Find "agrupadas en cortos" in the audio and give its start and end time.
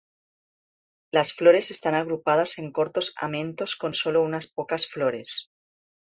1.93-3.13